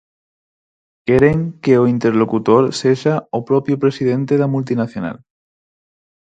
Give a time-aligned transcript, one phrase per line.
[1.07, 5.17] Queren que o interlocutor sexa o propio presidente da multinacional.